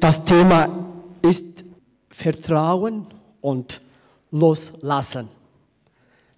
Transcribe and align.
Das 0.00 0.24
Thema 0.24 0.68
ist 1.22 1.64
Vertrauen 2.10 3.06
und 3.40 3.80
Loslassen. 4.30 5.28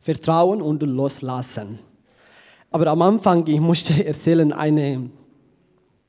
Vertrauen 0.01 0.63
und 0.63 0.83
Loslassen. 0.83 1.79
Aber 2.71 2.89
am 2.89 3.03
Anfang, 3.03 3.47
ich 3.47 3.61
musste 3.61 4.05
erzählen, 4.07 4.53
eine, 4.53 5.11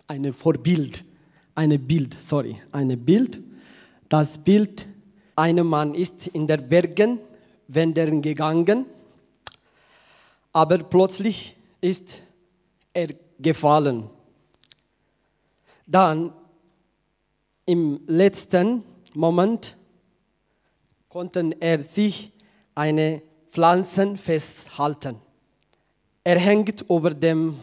eine 0.07 0.33
Vorbild, 0.33 1.03
eine 1.55 1.79
Bild, 1.79 2.13
sorry, 2.13 2.57
eine 2.71 2.97
Bild. 2.97 3.39
Das 4.09 4.37
Bild, 4.37 4.87
ein 5.35 5.65
Mann 5.65 5.93
ist 5.93 6.27
in 6.27 6.47
der 6.47 6.57
Bergen 6.57 7.19
wandern 7.67 8.21
gegangen, 8.21 8.85
aber 10.53 10.79
plötzlich 10.79 11.55
ist 11.81 12.21
er 12.93 13.09
gefallen. 13.39 14.09
Dann 15.85 16.33
im 17.67 17.99
letzten 18.07 18.83
Moment 19.13 19.77
konnte 21.09 21.51
er 21.59 21.81
sich 21.81 22.31
eine 22.73 23.21
Pflanze 23.51 24.17
festhalten. 24.17 25.17
Er 26.23 26.39
hängt 26.39 26.81
über 26.89 27.11
dem 27.11 27.59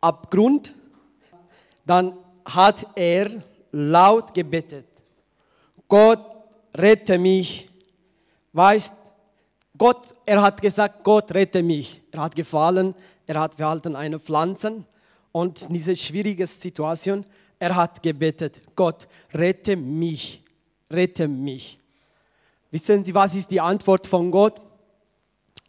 Abgrund. 0.00 0.74
Dann 1.86 2.14
hat 2.44 2.86
er 2.96 3.30
laut 3.70 4.34
gebetet. 4.34 4.86
Gott, 5.88 6.24
rette 6.76 7.18
mich. 7.18 7.68
Weißt, 8.52 8.94
Gott, 9.76 10.08
er 10.26 10.42
hat 10.42 10.60
gesagt, 10.60 11.04
Gott, 11.04 11.32
rette 11.32 11.62
mich. 11.62 12.02
Er 12.10 12.22
hat 12.22 12.34
gefallen, 12.34 12.94
er 13.26 13.40
hat 13.40 13.54
verhalten 13.54 13.94
eine 13.94 14.18
Pflanze 14.18 14.84
und 15.32 15.62
in 15.62 15.74
dieser 15.74 15.96
schwierigen 15.96 16.46
Situation, 16.46 17.24
er 17.58 17.74
hat 17.74 18.02
gebetet, 18.02 18.60
Gott, 18.74 19.08
rette 19.32 19.76
mich, 19.76 20.42
rette 20.90 21.28
mich. 21.28 21.78
Wissen 22.70 23.04
Sie, 23.04 23.14
was 23.14 23.34
ist 23.34 23.50
die 23.50 23.60
Antwort 23.60 24.06
von 24.06 24.30
Gott? 24.30 24.60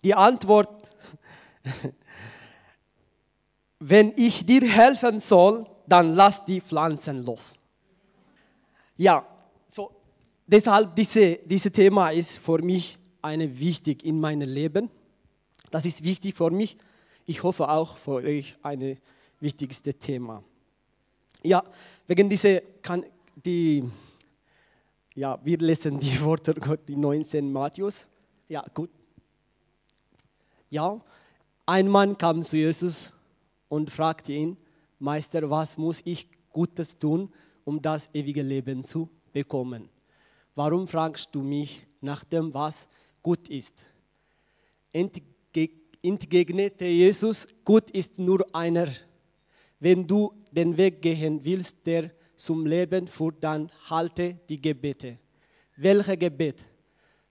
Die 0.03 0.13
Antwort, 0.13 0.91
wenn 3.79 4.13
ich 4.15 4.45
dir 4.45 4.61
helfen 4.61 5.19
soll, 5.19 5.67
dann 5.87 6.15
lass 6.15 6.43
die 6.45 6.61
Pflanzen 6.61 7.23
los. 7.23 7.57
Ja, 8.97 9.25
so, 9.67 9.91
deshalb 10.47 10.95
diese, 10.95 11.35
dieses 11.37 11.71
Thema 11.71 12.09
ist 12.09 12.37
für 12.37 12.61
mich 12.61 12.97
eine 13.21 13.59
wichtig 13.59 14.03
in 14.03 14.19
meinem 14.19 14.49
Leben. 14.49 14.89
Das 15.71 15.85
ist 15.85 16.03
wichtig 16.03 16.35
für 16.35 16.51
mich. 16.51 16.77
Ich 17.25 17.43
hoffe 17.43 17.69
auch 17.69 17.97
für 17.97 18.15
euch 18.15 18.57
ein 18.61 18.97
wichtigstes 19.39 19.97
Thema. 19.97 20.43
Ja, 21.45 21.63
wegen 22.07 22.27
dieser, 22.27 22.59
kann 22.81 23.05
die, 23.35 23.83
ja, 25.13 25.39
wir 25.43 25.57
lesen 25.59 25.99
die 25.99 26.19
Worte, 26.23 26.55
die 26.87 26.95
19 26.95 27.51
Matthäus. 27.51 28.07
Ja, 28.47 28.65
gut. 28.73 28.89
Ja, 30.71 30.99
ein 31.67 31.87
Mann 31.87 32.17
kam 32.17 32.41
zu 32.41 32.57
Jesus 32.57 33.11
und 33.69 33.91
fragte 33.91 34.33
ihn, 34.33 34.57
Meister, 34.97 35.47
was 35.49 35.77
muss 35.77 36.01
ich 36.03 36.27
Gutes 36.51 36.97
tun, 36.97 37.31
um 37.63 37.79
das 37.79 38.09
ewige 38.13 38.41
Leben 38.41 38.83
zu 38.83 39.07
bekommen? 39.31 39.87
Warum 40.55 40.87
fragst 40.87 41.29
du 41.33 41.41
mich 41.41 41.85
nach 42.01 42.23
dem, 42.23 42.53
was 42.53 42.87
gut 43.21 43.49
ist? 43.49 43.83
Entgegnete 46.01 46.85
Jesus, 46.85 47.47
gut 47.63 47.91
ist 47.91 48.17
nur 48.17 48.43
einer. 48.55 48.87
Wenn 49.85 50.07
du 50.07 50.33
den 50.51 50.75
Weg 50.75 50.99
gehen 50.99 51.45
willst, 51.45 51.85
der 51.85 52.09
zum 52.35 52.65
Leben 52.65 53.07
führt, 53.07 53.35
dann 53.43 53.69
halte 53.87 54.39
die 54.49 54.59
Gebete. 54.59 55.19
Welche 55.75 56.17
Gebet? 56.17 56.63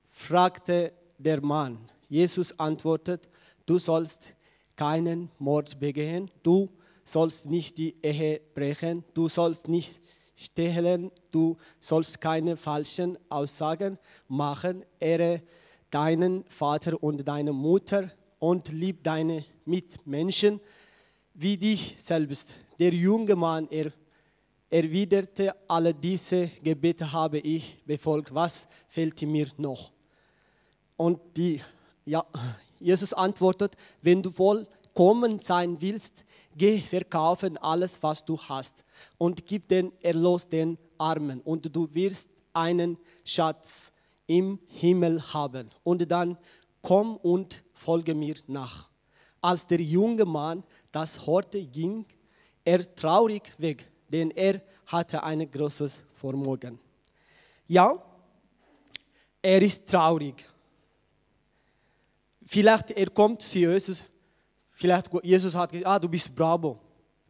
fragte 0.09 0.93
der 1.19 1.41
Mann. 1.45 1.79
Jesus 2.09 2.57
antwortet, 2.57 3.29
du 3.67 3.81
sollst 3.81 4.37
keinen 4.77 5.33
Mord 5.41 5.81
begehen, 5.81 6.31
du 6.45 6.71
sollst 7.03 7.51
nicht 7.51 7.77
die 7.77 7.97
Ehe 8.01 8.41
brechen, 8.55 9.03
du 9.15 9.29
sollst 9.29 9.67
nicht 9.67 10.01
stehlen, 10.37 11.11
du 11.33 11.57
sollst 11.81 12.21
keine 12.21 12.57
falschen 12.57 13.19
Aussagen 13.29 13.99
machen, 14.29 14.85
ehre 15.01 15.43
deinen 15.91 16.45
Vater 16.45 17.03
und 17.03 17.27
deine 17.27 17.53
Mutter 17.53 18.13
und 18.39 18.69
lieb 18.69 19.03
deine 19.03 19.45
Mitmenschen 19.65 20.61
wie 21.35 21.57
dich 21.57 21.97
selbst. 21.99 22.55
Der 22.79 22.93
junge 22.93 23.37
Mann 23.37 23.69
er, 23.71 23.93
erwiderte, 24.71 25.55
alle 25.69 25.93
diese 25.93 26.49
Gebete 26.63 27.13
habe 27.13 27.39
ich 27.39 27.83
befolgt, 27.85 28.35
was 28.35 28.67
fehlt 28.89 29.21
mir 29.23 29.49
noch? 29.57 29.93
Und 30.97 31.21
die, 31.37 31.61
ja, 32.05 32.25
Jesus 32.81 33.13
antwortet, 33.13 33.77
wenn 34.03 34.23
du 34.23 34.31
vollkommen 34.31 35.41
sein 35.41 35.77
willst, 35.81 36.25
geh 36.57 36.79
verkaufen 36.79 37.57
alles, 37.59 38.03
was 38.03 38.25
du 38.25 38.39
hast 38.41 38.85
und 39.19 39.45
gib 39.47 39.69
den 39.69 39.93
Erlös 40.01 40.49
den 40.49 40.79
Armen 40.99 41.41
und 41.41 41.75
du 41.75 41.93
wirst 41.93 42.29
einen 42.53 42.97
Schatz 43.25 43.93
im 44.27 44.59
Himmel 44.69 45.21
haben. 45.33 45.69
Und 45.83 46.11
dann 46.11 46.39
komm 46.81 47.17
und 47.17 47.65
folge 47.75 48.15
mir 48.15 48.37
nach. 48.47 48.94
Als 49.45 49.67
der 49.67 49.83
junge 49.83 50.25
Mann 50.25 50.65
das 50.91 51.27
hörte, 51.27 51.63
ging 51.67 52.07
er 52.65 52.95
traurig 52.95 53.43
weg, 53.59 53.87
denn 54.09 54.31
er 54.31 54.63
hatte 54.87 55.23
ein 55.23 55.51
großes 55.51 56.03
Vermögen. 56.15 56.79
Ja, 57.67 58.03
er 59.43 59.61
ist 59.61 59.87
traurig. 59.87 60.47
Vielleicht 62.47 62.93
er 62.93 63.11
kommt 63.11 63.43
zu 63.43 63.59
Jesus, 63.59 64.05
vielleicht 64.71 65.11
Jesus 65.23 65.55
hat 65.55 65.73
gesagt, 65.73 65.87
ah, 65.89 65.99
du 65.99 66.09
bist 66.09 66.35
bravo, 66.35 66.81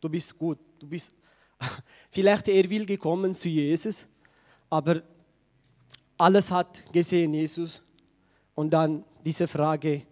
du 0.00 0.08
bist 0.08 0.38
gut, 0.38 0.60
du 0.78 0.86
bist. 0.86 1.12
Vielleicht 2.10 2.46
er 2.46 2.70
will 2.70 2.86
gekommen 2.86 3.34
zu 3.34 3.48
Jesus, 3.48 4.06
aber 4.70 5.02
alles 6.16 6.48
hat 6.52 6.92
gesehen 6.92 7.34
Jesus 7.34 7.82
und 8.54 8.70
dann 8.70 9.04
diese 9.24 9.48
Frage, 9.48 10.06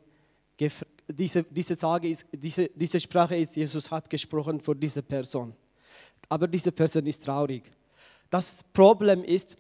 diese, 1.09 1.43
diese, 1.45 1.75
Sage 1.75 2.09
ist, 2.09 2.27
diese, 2.33 2.69
diese 2.69 3.01
Sprache 3.01 3.37
ist, 3.37 3.57
Jesus 3.57 3.91
hat 3.91 4.09
gesprochen 4.09 4.61
für 4.61 4.75
diese 4.75 5.03
Person. 5.03 5.55
Aber 6.29 6.47
diese 6.49 6.73
Person 6.73 7.07
ist 7.07 7.25
traurig. 7.25 7.71
Das 8.31 8.63
Problem 8.73 9.25
ist, 9.25 9.57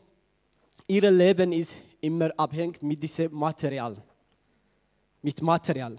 ihr 0.86 1.10
Leben 1.10 1.52
ist 1.52 1.76
immer 2.00 2.30
abhängig 2.36 2.82
mit 2.82 3.02
diesem 3.02 3.32
Material 3.34 4.02
mit 5.22 5.40
Material. 5.40 5.96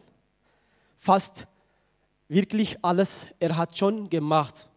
Fast 0.97 1.47
wirklich 2.27 2.77
alles, 2.81 3.33
er 3.39 3.57
hat 3.57 3.77
schon 3.77 4.09
gemacht. 4.09 4.69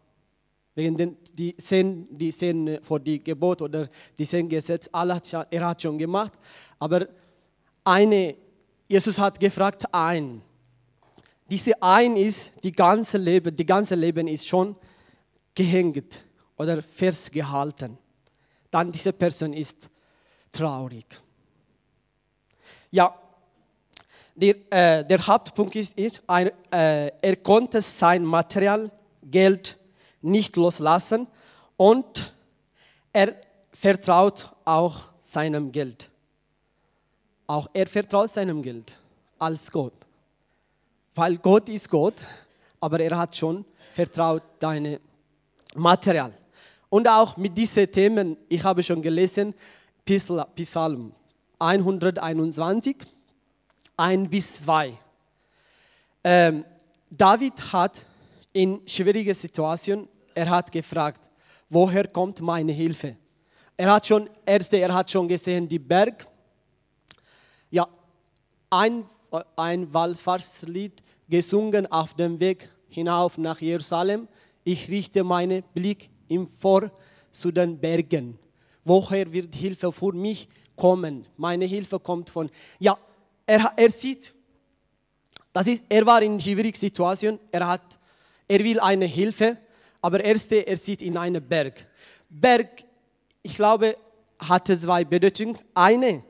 Wegen 0.73 0.95
den, 0.95 1.17
die 1.33 1.55
zehn, 1.57 2.07
die 2.17 2.31
zehn 2.31 2.79
vor 2.83 2.99
die 2.99 3.23
Gebot 3.23 3.61
oder 3.61 3.87
die 4.17 4.25
zehn 4.25 4.47
Gesetze, 4.47 4.89
hat, 4.93 5.33
er 5.49 5.67
hat 5.67 5.81
schon 5.81 5.97
gemacht. 5.97 6.33
Aber 6.79 7.07
eine, 7.83 8.35
Jesus 8.87 9.17
hat 9.19 9.39
gefragt, 9.39 9.85
ein. 9.91 10.41
Diese 11.49 11.81
ein 11.81 12.17
ist, 12.17 12.51
die 12.63 12.71
ganze 12.71 13.17
Leben, 13.17 13.55
die 13.55 13.65
ganze 13.65 13.95
Leben 13.95 14.27
ist 14.27 14.47
schon 14.47 14.75
gehängt 15.55 16.23
oder 16.57 16.81
festgehalten. 16.81 17.97
Dann 18.69 18.91
diese 18.91 19.13
Person 19.13 19.53
ist 19.53 19.89
traurig. 20.51 21.05
Ja, 22.91 23.17
der, 24.35 24.55
äh, 24.71 25.05
der 25.05 25.25
Hauptpunkt 25.25 25.75
ist, 25.75 25.97
ist 25.97 26.21
ein, 26.27 26.51
äh, 26.71 27.07
er 27.21 27.35
konnte 27.37 27.81
sein 27.81 28.23
Material, 28.23 28.91
Geld 29.23 29.77
nicht 30.21 30.55
loslassen 30.55 31.27
und 31.75 32.33
er 33.11 33.35
vertraut 33.71 34.53
auch 34.63 35.11
seinem 35.21 35.71
Geld. 35.71 36.09
Auch 37.47 37.67
er 37.73 37.87
vertraut 37.87 38.31
seinem 38.31 38.61
Geld 38.61 38.99
als 39.39 39.71
Gott. 39.71 40.06
Weil 41.17 41.39
Gott 41.39 41.67
ist 41.69 41.89
Gott, 41.89 42.13
aber 42.79 42.99
er 42.99 43.17
hat 43.17 43.35
schon 43.35 43.65
vertraut 43.91 44.43
deine 44.59 44.99
Material. 45.73 46.31
Und 46.89 47.07
auch 47.07 47.35
mit 47.37 47.57
diesen 47.57 47.91
Themen, 47.91 48.37
ich 48.47 48.63
habe 48.63 48.83
schon 48.83 49.01
gelesen, 49.01 49.55
Psalm 50.05 51.11
121, 51.57 52.97
1 53.97 54.29
bis 54.29 54.61
2. 54.61 54.93
Ähm, 56.23 56.63
David 57.09 57.73
hat 57.73 58.05
in 58.53 58.81
schwierigen 58.85 59.33
Situationen, 59.33 60.07
er 60.35 60.47
hat 60.51 60.71
gefragt, 60.71 61.27
woher 61.67 62.07
kommt 62.07 62.41
meine 62.41 62.71
Hilfe? 62.71 63.15
Er 63.75 63.91
hat 63.91 64.05
schon, 64.05 64.29
erste, 64.45 64.77
er 64.77 64.93
hat 64.93 65.09
schon 65.09 65.27
gesehen, 65.27 65.67
die 65.67 65.79
Berg. 65.79 66.27
Ja, 67.71 67.87
ein, 68.69 69.03
ein 69.55 69.91
Wallfahrtslied 69.91 71.06
gesungen 71.29 71.91
auf 71.91 72.13
dem 72.13 72.39
Weg 72.39 72.69
hinauf 72.89 73.37
nach 73.37 73.59
Jerusalem. 73.61 74.27
Ich 74.63 74.89
richte 74.89 75.23
meinen 75.23 75.63
Blick 75.73 76.09
im 76.27 76.47
Vor 76.47 76.91
zu 77.31 77.51
den 77.51 77.77
Bergen. 77.77 78.37
woher 78.83 79.31
wird 79.33 79.53
Hilfe 79.53 79.91
für 79.91 80.13
mich 80.13 80.47
kommen? 80.75 81.25
Meine 81.35 81.65
Hilfe 81.65 81.99
kommt 81.99 82.29
von, 82.29 82.49
ja, 82.79 82.97
er, 83.45 83.73
er 83.75 83.89
sieht, 83.89 84.33
das 85.51 85.67
ist, 85.67 85.83
er 85.89 86.05
war 86.05 86.21
in 86.21 86.31
einer 86.31 86.39
schwierigen 86.39 86.77
Situation, 86.77 87.39
er, 87.51 87.67
hat, 87.67 87.99
er 88.47 88.63
will 88.63 88.79
eine 88.79 89.05
Hilfe, 89.05 89.57
aber 90.01 90.23
erste, 90.23 90.65
er 90.67 90.77
sieht 90.77 91.01
in 91.01 91.17
einen 91.17 91.45
Berg. 91.45 91.85
Berg, 92.29 92.83
ich 93.41 93.55
glaube, 93.55 93.95
hatte 94.39 94.77
zwei 94.77 95.03
Bedeutungen. 95.03 95.57
Eine, 95.73 96.23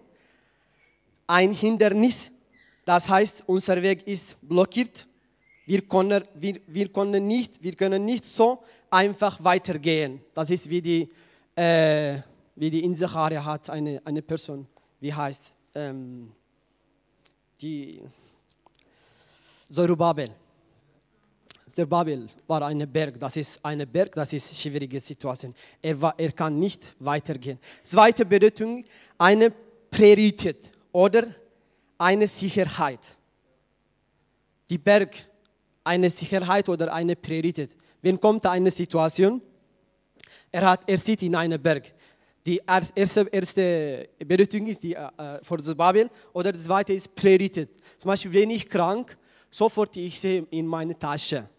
ein 1.27 1.51
Hindernis, 1.51 2.31
das 2.87 3.09
heißt, 3.09 3.43
unser 3.47 3.81
Weg 3.81 4.07
ist 4.07 4.37
blockiert. 4.41 5.05
Wir 5.65 5.81
können, 5.81 6.23
wir, 6.35 6.55
wir, 6.67 6.87
können 6.87 7.27
nicht, 7.27 7.61
wir 7.61 7.73
können 7.73 8.05
nicht 8.05 8.23
so 8.23 8.63
einfach 8.89 9.43
weitergehen. 9.43 10.21
Das 10.33 10.49
ist 10.49 10.69
wie 10.69 10.81
die, 10.81 11.09
äh, 11.53 12.17
wie 12.55 12.71
die 12.71 12.85
Insachare 12.85 13.43
hat, 13.43 13.69
eine, 13.69 14.01
eine 14.05 14.21
Person, 14.21 14.65
wie 15.01 15.13
heißt, 15.13 15.51
ähm, 15.75 16.31
die 17.59 18.01
Zorobabel. 19.69 20.29
Zerbabel 21.69 22.29
war 22.47 22.61
ein 22.61 22.89
Berg, 22.89 23.19
das 23.19 23.35
ist 23.35 23.59
ein 23.65 23.85
Berg, 23.85 24.13
das 24.15 24.31
ist 24.31 24.47
eine 24.47 24.59
schwierige 24.61 25.01
Situation. 25.01 25.53
Er, 25.81 26.01
war, 26.01 26.17
er 26.17 26.31
kann 26.31 26.57
nicht 26.57 26.95
weitergehen. 26.99 27.59
Zweite 27.83 28.25
Bedeutung, 28.25 28.85
eine 29.17 29.51
Priorität 29.91 30.71
oder 30.93 31.27
eine 31.97 32.27
Sicherheit. 32.27 33.17
Die 34.69 34.77
Berg, 34.77 35.15
eine 35.83 36.09
Sicherheit 36.09 36.67
oder 36.69 36.93
eine 36.93 37.15
Priorität. 37.15 37.75
Wenn 38.01 38.19
kommt 38.19 38.45
eine 38.45 38.71
Situation, 38.71 39.41
er, 40.51 40.69
hat, 40.69 40.89
er 40.89 40.97
sieht 40.97 41.23
in 41.23 41.35
einen 41.35 41.61
Berg. 41.61 41.93
Die 42.45 42.61
erste, 42.65 43.27
erste 43.29 44.09
Bedeutung 44.19 44.67
ist 44.67 44.81
die 44.81 44.93
äh, 44.93 45.09
für 45.41 45.57
Babel 45.75 46.09
oder 46.33 46.51
das 46.51 46.63
zweite 46.63 46.93
ist 46.93 47.13
Priorität. 47.13 47.69
Zum 47.97 48.09
Beispiel, 48.09 48.33
wenn 48.33 48.49
ich 48.51 48.69
krank, 48.69 49.17
sofort 49.49 49.95
ich 49.97 50.19
sehe 50.19 50.45
in 50.51 50.65
meine 50.65 50.97
Tasche 50.97 51.49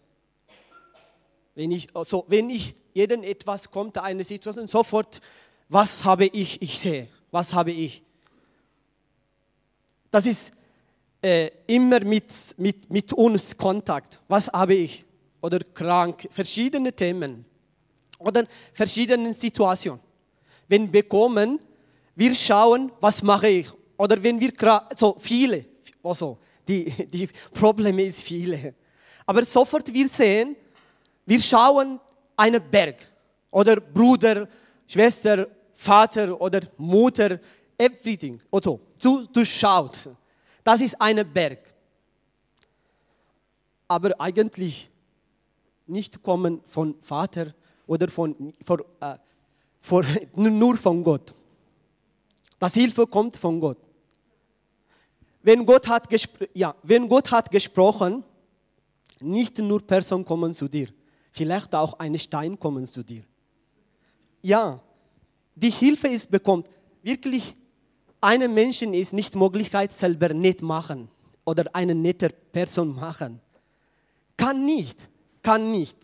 wenn 1.59 1.71
ich, 1.71 1.93
also, 1.93 2.23
wenn 2.29 2.49
ich 2.49 2.73
jeden 2.93 3.21
etwas 3.21 3.69
kommt, 3.69 3.97
eine 3.97 4.23
Situation, 4.23 4.65
sofort, 4.65 5.19
was 5.67 6.05
habe 6.05 6.25
ich, 6.27 6.61
ich 6.61 6.79
sehe, 6.79 7.09
was 7.31 7.53
habe 7.53 7.71
ich. 7.71 8.01
Das 10.11 10.25
ist 10.25 10.51
äh, 11.21 11.49
immer 11.67 11.99
mit, 12.01 12.25
mit, 12.57 12.89
mit 12.89 13.13
uns 13.13 13.55
Kontakt. 13.55 14.19
Was 14.27 14.47
habe 14.47 14.75
ich? 14.75 15.05
Oder 15.41 15.59
krank, 15.73 16.27
verschiedene 16.31 16.91
Themen 16.91 17.45
oder 18.19 18.43
verschiedene 18.73 19.33
Situationen. 19.33 20.01
Wenn 20.67 20.91
wir 20.91 21.01
bekommen, 21.01 21.59
wir 22.15 22.35
schauen, 22.35 22.91
was 22.99 23.23
mache 23.23 23.47
ich. 23.47 23.69
Oder 23.97 24.21
wenn 24.21 24.39
wir, 24.39 24.51
so 24.95 25.15
viele, 25.19 25.65
also 26.03 26.37
die, 26.67 26.85
die 27.07 27.27
Probleme 27.53 28.03
ist 28.03 28.21
viele. 28.21 28.75
Aber 29.25 29.43
sofort 29.45 29.91
wir 29.93 30.07
sehen, 30.07 30.55
wir 31.25 31.41
schauen 31.41 31.99
einen 32.35 32.61
Berg 32.69 32.97
oder 33.51 33.79
Bruder, 33.79 34.47
Schwester, 34.87 35.47
Vater 35.73 36.39
oder 36.39 36.61
Mutter, 36.77 37.39
everything. 37.79 38.39
Otto, 38.51 38.79
du, 39.01 39.25
du 39.25 39.45
schaust. 39.45 40.09
Das 40.63 40.81
ist 40.81 40.99
ein 41.01 41.33
Berg. 41.33 41.73
Aber 43.87 44.19
eigentlich 44.19 44.91
nicht 45.87 46.21
kommen 46.21 46.61
von 46.67 46.95
Vater 47.01 47.53
oder 47.87 48.07
von, 48.07 48.53
von, 48.63 48.83
äh, 48.99 49.15
von, 49.81 50.05
nur 50.35 50.77
von 50.77 51.03
Gott. 51.03 51.33
Das 52.59 52.73
Hilfe 52.73 53.07
kommt 53.07 53.37
von 53.37 53.59
Gott. 53.59 53.77
Wenn 55.41 55.65
Gott 55.65 55.87
hat, 55.87 56.07
ja, 56.53 56.75
wenn 56.83 57.07
Gott 57.07 57.31
hat 57.31 57.49
gesprochen, 57.49 58.23
nicht 59.21 59.57
nur 59.57 59.81
Personen 59.81 60.25
kommen 60.25 60.53
zu 60.53 60.67
dir. 60.67 60.89
Vielleicht 61.31 61.73
auch 61.73 61.97
ein 61.99 62.17
Stein 62.19 62.59
kommen 62.59 62.85
zu 62.85 63.03
dir. 63.03 63.23
Ja, 64.41 64.81
die 65.55 65.71
Hilfe 65.71 66.09
ist 66.09 66.29
bekommt. 66.29 66.69
Wirklich, 67.01 67.55
einem 68.21 68.53
Menschen 68.53 68.93
ist 68.93 69.13
nicht 69.13 69.35
Möglichkeit 69.35 69.91
selber 69.91 70.33
nicht 70.33 70.61
machen 70.61 71.09
oder 71.45 71.65
eine 71.73 71.95
nette 71.95 72.29
Person 72.29 72.95
machen. 72.95 73.39
Kann 74.37 74.65
nicht, 74.65 74.97
kann 75.41 75.71
nicht, 75.71 75.97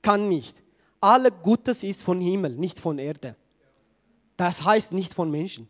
kann 0.00 0.28
nicht. 0.28 0.62
Alle 1.00 1.30
Gutes 1.30 1.82
ist 1.82 2.02
von 2.02 2.20
Himmel, 2.20 2.56
nicht 2.56 2.78
von 2.78 2.98
Erde. 2.98 3.36
Das 4.36 4.64
heißt 4.64 4.92
nicht 4.92 5.14
von 5.14 5.30
Menschen. 5.30 5.68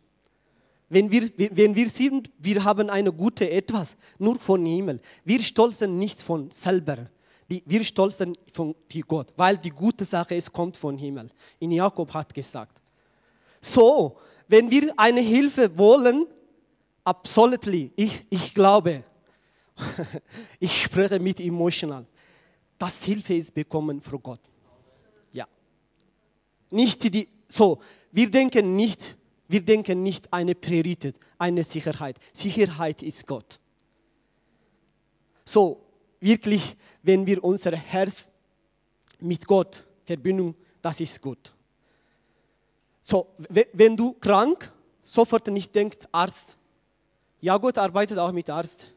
Wenn 0.88 1.10
wir, 1.10 1.30
wenn 1.36 1.74
wir 1.74 1.88
sind, 1.88 2.30
wir 2.38 2.62
haben 2.62 2.90
eine 2.90 3.12
gute 3.12 3.48
etwas, 3.50 3.96
nur 4.18 4.38
von 4.38 4.64
Himmel. 4.66 5.00
Wir 5.24 5.40
stolzen 5.40 5.98
nicht 5.98 6.20
von 6.20 6.50
selber 6.50 7.08
die, 7.52 7.62
wir 7.66 7.84
stolzen 7.84 8.34
von 8.50 8.74
Gott, 9.06 9.32
weil 9.36 9.58
die 9.58 9.70
gute 9.70 10.04
Sache 10.04 10.34
ist, 10.34 10.50
kommt 10.52 10.76
von 10.76 10.96
Himmel. 10.96 11.28
In 11.58 11.70
Jakob 11.70 12.12
hat 12.14 12.32
gesagt. 12.32 12.80
So, 13.60 14.16
wenn 14.52 14.70
wir 14.70 14.92
eine 14.98 15.22
Hilfe 15.22 15.78
wollen, 15.78 16.26
absolutely, 17.04 17.90
ich, 17.96 18.26
ich 18.28 18.52
glaube, 18.52 19.02
ich 20.60 20.82
spreche 20.82 21.18
mit 21.18 21.40
emotional, 21.40 22.04
dass 22.76 23.02
Hilfe 23.02 23.32
ist 23.32 23.54
bekommen 23.54 24.02
von 24.02 24.22
Gott. 24.22 24.40
Ja. 25.32 25.48
Nicht 26.70 27.02
die, 27.14 27.26
so, 27.48 27.78
wir 28.10 28.30
denken 28.30 28.76
nicht, 28.76 29.16
wir 29.48 29.64
denken 29.64 30.02
nicht 30.02 30.30
eine 30.30 30.54
Priorität, 30.54 31.18
eine 31.38 31.64
Sicherheit. 31.64 32.18
Sicherheit 32.34 33.02
ist 33.02 33.26
Gott. 33.26 33.58
So, 35.46 35.82
wirklich, 36.20 36.76
wenn 37.02 37.24
wir 37.24 37.42
unser 37.42 37.74
Herz 37.74 38.28
mit 39.18 39.46
Gott 39.46 39.82
verbinden, 40.04 40.54
das 40.82 41.00
ist 41.00 41.22
gut. 41.22 41.54
So, 43.02 43.26
wenn 43.72 43.96
du 43.96 44.12
krank, 44.12 44.72
sofort 45.02 45.48
nicht 45.48 45.74
denkst, 45.74 46.06
Arzt. 46.12 46.56
Ja, 47.40 47.58
Gott 47.58 47.76
arbeitet 47.76 48.16
auch 48.16 48.30
mit 48.30 48.48
Arzt. 48.48 48.92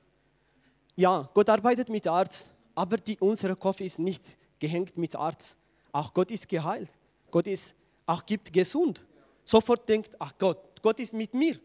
Ja, 0.95 1.27
Gott 1.33 1.49
arbeitet 1.49 1.89
mit 1.89 2.07
Arzt, 2.07 2.51
aber 2.75 2.97
die, 2.97 3.17
unser 3.19 3.55
Kopf 3.55 3.81
ist 3.81 3.97
nicht 3.97 4.37
gehängt 4.59 4.95
mit 4.95 5.15
Arzt. 5.15 5.57
Auch 5.91 6.13
Gott 6.13 6.29
ist 6.29 6.47
geheilt. 6.47 6.91
Gott 7.31 7.47
ist 7.47 7.73
auch 8.05 8.23
gibt 8.23 8.53
gesund. 8.53 9.03
Sofort 9.43 9.89
denkt, 9.89 10.15
ach 10.19 10.33
Gott, 10.37 10.81
Gott 10.83 10.99
ist 10.99 11.13
mit 11.13 11.33
mir. 11.33 11.59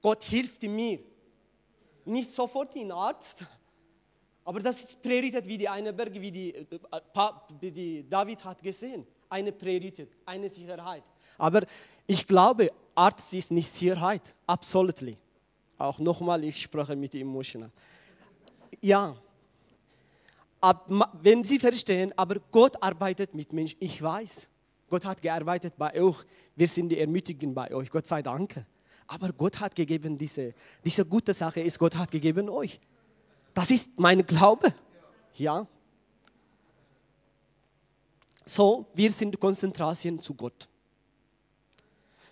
Gott 0.00 0.22
hilft 0.22 0.62
mir. 0.62 1.00
Nicht 2.04 2.30
sofort 2.30 2.76
in 2.76 2.92
Arzt, 2.92 3.44
aber 4.44 4.60
das 4.60 4.80
ist 4.80 5.02
Priorität, 5.02 5.46
wie 5.46 5.58
die 5.58 5.68
eine 5.68 5.92
Berge, 5.92 6.20
wie 6.20 6.30
die, 6.30 6.54
äh, 6.54 6.66
wie 7.60 7.70
die 7.70 8.08
David 8.08 8.44
hat 8.44 8.62
gesehen. 8.62 9.06
Eine 9.28 9.52
Priorität, 9.52 10.08
eine 10.24 10.48
Sicherheit. 10.48 11.02
Aber 11.38 11.62
ich 12.06 12.26
glaube, 12.26 12.70
Arzt 12.94 13.32
ist 13.34 13.50
nicht 13.50 13.68
Sicherheit. 13.68 14.34
Absolutely. 14.46 15.16
Auch 15.78 15.98
nochmal, 15.98 16.44
ich 16.44 16.62
spreche 16.62 16.94
mit 16.94 17.14
emotional. 17.14 17.70
Ja. 18.80 19.16
Ab, 20.60 20.88
wenn 21.20 21.44
Sie 21.44 21.58
verstehen, 21.58 22.12
aber 22.16 22.36
Gott 22.50 22.82
arbeitet 22.82 23.34
mit 23.34 23.52
Menschen. 23.52 23.76
Ich 23.80 24.00
weiß, 24.00 24.48
Gott 24.88 25.04
hat 25.04 25.20
gearbeitet 25.20 25.74
bei 25.76 26.00
euch. 26.00 26.24
Wir 26.56 26.68
sind 26.68 26.88
die 26.88 26.98
Ermutigen 26.98 27.52
bei 27.52 27.72
euch. 27.74 27.90
Gott 27.90 28.06
sei 28.06 28.22
Dank. 28.22 28.64
Aber 29.06 29.32
Gott 29.32 29.60
hat 29.60 29.74
gegeben, 29.74 30.16
diese, 30.16 30.54
diese 30.84 31.04
gute 31.04 31.34
Sache 31.34 31.60
ist, 31.60 31.78
Gott 31.78 31.96
hat 31.96 32.10
gegeben 32.10 32.48
euch. 32.48 32.80
Das 33.52 33.70
ist 33.70 33.90
mein 33.96 34.24
Glaube. 34.24 34.72
Ja. 35.34 35.66
So, 38.44 38.86
wir 38.94 39.10
sind 39.10 39.38
Konzentration 39.40 40.20
zu 40.20 40.34
Gott. 40.34 40.68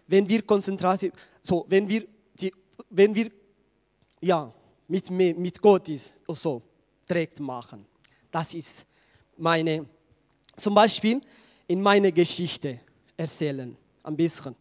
Wenn 0.07 0.29
wir 0.29 0.43
Konzentration, 0.43 1.13
so, 1.41 1.65
wenn 1.69 1.89
wir, 1.89 2.07
die, 2.35 2.53
wenn 2.91 3.15
wir, 3.15 3.31
ja, 4.21 4.53
mit, 4.89 5.11
mit 5.11 5.61
Gott 5.61 5.89
ist, 5.89 6.15
so, 6.29 6.63
direkt 7.09 7.41
machen. 7.41 7.87
Das 8.31 8.53
ist 8.53 8.87
meine, 9.37 9.87
zum 10.57 10.75
Beispiel 10.75 11.21
in 11.67 11.81
meiner 11.81 12.13
Geschichte 12.13 12.81
erzählen, 13.17 13.77
ein 14.03 14.17
bisschen. 14.17 14.55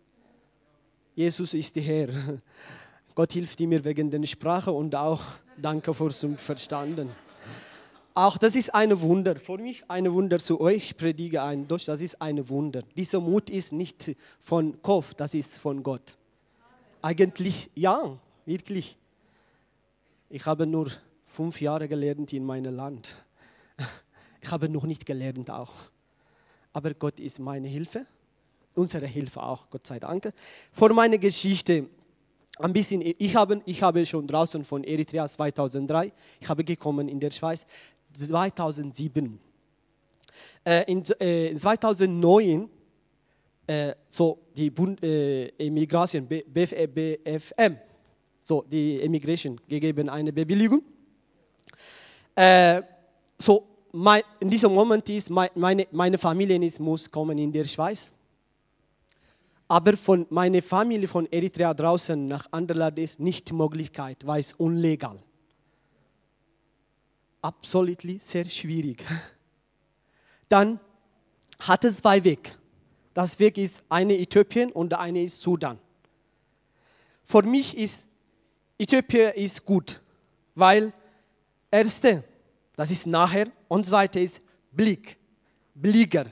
Jesus 1.16 1.54
ist 1.54 1.76
der 1.76 1.84
Herr. 1.84 2.10
Gott 3.16 3.34
hilft 3.34 3.60
mir 3.60 3.84
wegen 3.84 4.10
der 4.10 4.26
Sprache 4.26 4.72
und 4.72 4.96
auch 4.96 5.22
danke 5.58 5.94
fürs 5.94 6.26
Verstanden. 6.38 7.10
Auch 8.14 8.38
das 8.38 8.56
ist 8.56 8.74
ein 8.74 9.00
Wunder. 9.02 9.36
Für 9.36 9.58
mich 9.58 9.84
ein 9.90 10.12
Wunder 10.12 10.40
zu 10.40 10.60
euch 10.60 10.98
predige 10.98 11.42
ein 11.42 11.68
Deutsch. 11.68 11.86
Das 11.86 12.02
ist 12.02 12.22
ein 12.22 12.48
Wunder. 12.50 12.82
Dieser 12.96 13.20
Mut 13.20 13.50
ist 13.50 13.72
nicht 13.72 14.16
von 14.40 14.82
Kopf, 14.82 15.14
das 15.14 15.34
ist 15.34 15.58
von 15.58 15.82
Gott. 15.82 16.18
Eigentlich 17.02 17.70
ja, 17.76 18.18
wirklich. 18.46 18.98
Ich 20.30 20.46
habe 20.46 20.66
nur 20.68 20.92
fünf 21.26 21.62
Jahre 21.62 21.88
gelernt 21.88 22.34
in 22.34 22.46
meinem 22.46 22.76
Land. 22.76 23.16
Ich 24.42 24.50
habe 24.50 24.68
noch 24.70 24.86
nicht 24.86 25.06
gelernt 25.06 25.50
auch. 25.52 25.72
Aber 26.74 26.94
Gott 26.94 27.20
ist 27.20 27.40
meine 27.40 27.68
Hilfe 27.68 28.06
unsere 28.76 29.06
Hilfe 29.08 29.42
auch, 29.42 29.70
Gott 29.70 29.88
sei 29.88 30.00
Dank. 30.00 30.32
Vor 30.72 30.94
meiner 30.94 31.18
Geschichte 31.18 31.88
ein 32.60 32.74
bisschen, 32.74 33.02
ich 33.02 33.36
habe, 33.36 33.62
ich 33.66 33.82
habe 33.82 34.06
schon 34.06 34.28
draußen 34.28 34.64
von 34.64 34.84
Eritrea 34.84 35.28
2003, 35.28 36.12
ich 36.40 36.50
habe 36.50 36.64
gekommen 36.64 37.08
in 37.08 37.20
der 37.20 37.32
Schweiz 37.32 37.66
2007. 38.12 39.40
Äh, 40.64 40.92
in, 40.92 41.04
äh, 41.20 41.56
2009 41.56 42.70
äh, 43.68 43.96
so 44.10 44.38
die 44.56 44.70
Bund, 44.70 45.02
äh, 45.04 45.48
Immigration, 45.58 46.28
BFM, 46.28 47.78
so 48.44 48.64
die 48.64 48.98
Immigration 48.98 49.60
gegeben 49.68 50.10
eine 50.10 50.34
Bewilligung. 50.34 50.82
Äh, 52.36 52.82
so 53.38 53.64
mein, 53.92 54.22
in 54.40 54.50
diesem 54.50 54.74
Moment 54.74 55.08
ist 55.10 55.30
meine, 55.30 55.88
meine 55.92 56.18
Familie 56.18 56.64
ist, 56.64 56.80
muss 56.80 57.10
kommen 57.10 57.38
in 57.38 57.52
der 57.52 57.66
Schweiz. 57.66 58.12
Aber 59.68 59.96
von 59.96 60.26
meiner 60.30 60.62
Familie 60.62 61.08
von 61.08 61.32
Eritrea 61.32 61.74
draußen 61.74 62.28
nach 62.28 62.46
Anderland 62.52 63.00
ist 63.00 63.20
nicht 63.20 63.54
Möglichkeit, 63.54 64.26
weil 64.26 64.42
es 64.42 64.54
unlegal. 64.54 65.18
Absolut 67.42 68.02
sehr 68.20 68.46
schwierig. 68.46 69.04
Dann 70.48 70.80
hat 71.60 71.84
es 71.84 71.98
zwei 71.98 72.24
Wege. 72.24 72.52
Das 73.14 73.40
Weg 73.40 73.58
ist 73.58 73.84
eine 73.90 74.18
Äthiopien 74.18 74.72
und 74.72 74.94
eine 74.94 75.24
ist 75.24 75.42
Sudan. 75.42 75.78
Für 77.24 77.44
mich 77.44 77.78
ist 77.78 78.06
Äthiopien 78.78 79.34
ist 79.34 79.66
gut, 79.66 80.02
weil 80.56 80.94
erste, 81.70 82.24
das 82.76 82.92
ist 82.92 83.08
nachher 83.08 83.52
und 83.68 83.86
zweite 83.86 84.20
ist 84.20 84.42
Blick, 84.72 85.18
Blieger, 85.74 86.26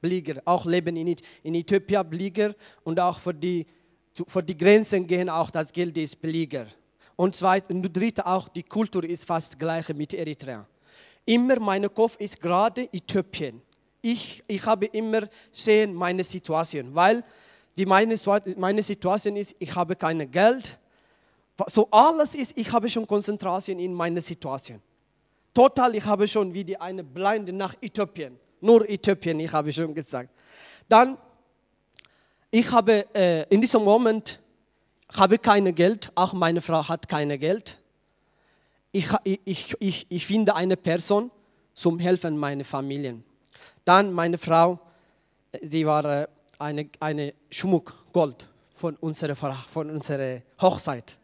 Blieger, 0.00 0.42
auch 0.44 0.66
leben 0.66 0.96
in, 0.96 1.16
in 1.42 1.54
Äthiopien 1.54 2.08
Blieger 2.08 2.54
und 2.84 2.98
auch 2.98 3.18
für 3.18 3.34
die, 3.34 3.66
für 4.26 4.42
die 4.42 4.56
Grenzen 4.56 5.06
gehen 5.06 5.28
auch 5.28 5.50
das 5.50 5.72
Geld 5.72 5.96
ist 5.98 6.20
Blieger. 6.20 6.66
Und 7.16 7.36
zweite 7.36 7.72
und 7.72 7.82
dritte 7.94 8.26
auch 8.26 8.48
die 8.48 8.62
Kultur 8.62 9.04
ist 9.04 9.24
fast 9.24 9.58
gleich 9.58 9.88
mit 9.90 10.14
Eritrea. 10.14 10.66
Immer 11.24 11.60
mein 11.60 11.92
Kopf 11.94 12.16
ist 12.18 12.40
gerade 12.40 12.88
Äthiopien 12.92 13.62
ich, 14.02 14.42
ich 14.46 14.66
habe 14.66 14.86
immer 14.86 15.28
sehen 15.50 15.94
meine 15.94 16.24
Situation, 16.24 16.94
weil 16.94 17.24
die 17.76 17.86
meine, 17.86 18.16
meine 18.56 18.82
Situation 18.82 19.36
ist, 19.36 19.54
ich 19.58 19.74
habe 19.74 19.96
kein 19.96 20.30
Geld. 20.30 20.78
So 21.68 21.88
alles 21.90 22.34
ist, 22.34 22.58
ich 22.58 22.70
habe 22.72 22.88
schon 22.88 23.06
Konzentration 23.06 23.78
in 23.78 23.94
meiner 23.94 24.20
Situation. 24.20 24.82
Total, 25.54 25.94
ich 25.94 26.04
habe 26.04 26.26
schon 26.26 26.52
wie 26.52 26.64
die 26.64 26.78
eine 26.78 27.04
Blinde 27.04 27.52
nach 27.52 27.74
Äthiopien. 27.80 28.38
Nur 28.60 28.88
Äthiopien, 28.88 29.38
ich 29.40 29.52
habe 29.52 29.72
schon 29.72 29.94
gesagt. 29.94 30.30
Dann, 30.88 31.16
ich 32.50 32.70
habe 32.70 33.06
äh, 33.14 33.44
in 33.48 33.60
diesem 33.60 33.84
Moment 33.84 34.41
habe 35.18 35.38
kein 35.38 35.74
Geld, 35.74 36.10
auch 36.14 36.32
meine 36.32 36.60
Frau 36.60 36.88
hat 36.88 37.08
kein 37.08 37.38
Geld. 37.38 37.78
Ich, 38.92 39.08
ich, 39.24 39.74
ich, 39.80 40.06
ich 40.08 40.26
finde 40.26 40.54
eine 40.54 40.76
Person 40.76 41.30
zum 41.74 41.98
Helfen 41.98 42.36
meiner 42.36 42.64
Familien. 42.64 43.24
Dann 43.84 44.12
meine 44.12 44.38
Frau, 44.38 44.78
sie 45.62 45.86
war 45.86 46.04
äh, 46.04 46.26
eine, 46.58 46.88
eine 47.00 47.34
Schmuck, 47.50 47.94
Gold 48.12 48.48
von 48.74 48.96
unserer, 48.96 49.34
von 49.34 49.90
unserer 49.90 50.42
Hochzeit. 50.60 51.18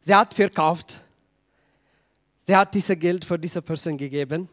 Sie 0.00 0.14
hat 0.14 0.34
verkauft. 0.34 1.04
Sie 2.46 2.54
hat 2.54 2.74
dieses 2.74 2.98
Geld 2.98 3.24
für 3.24 3.38
diese 3.38 3.62
Person 3.62 3.96
gegeben. 3.96 4.48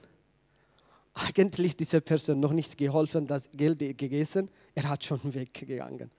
Eigentlich 1.14 1.76
diese 1.76 2.00
Person 2.00 2.40
noch 2.40 2.54
nicht 2.54 2.78
geholfen, 2.78 3.28
das 3.28 3.50
Geld 3.52 3.80
gegessen. 3.80 4.50
Er 4.74 4.90
hat 4.90 5.04
schon 5.04 5.20
weggegangen. 5.34 6.10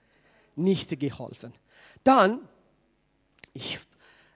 Nicht 0.55 0.99
geholfen. 0.99 1.51
Dann, 2.03 2.47
ich, 3.53 3.79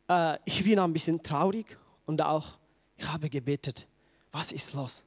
äh, 0.10 0.38
ich 0.46 0.64
bin 0.64 0.80
ein 0.80 0.94
bisschen 0.94 1.22
traurig 1.22 1.78
und 2.06 2.22
auch, 2.22 2.60
ich 2.98 3.08
habe 3.12 3.30
gebetet. 3.30 3.88
Was 4.32 4.52
ist 4.52 4.74
los? 4.74 5.04